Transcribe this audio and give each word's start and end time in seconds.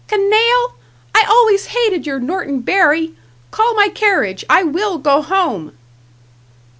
"Canaille! 0.07 0.73
I 1.13 1.25
always 1.29 1.65
hated 1.65 2.07
your 2.07 2.19
Norton 2.19 2.61
Bury! 2.61 3.13
Call 3.51 3.75
my 3.75 3.87
carriage. 3.87 4.43
I 4.49 4.63
will 4.63 4.97
go 4.97 5.21
home." 5.21 5.77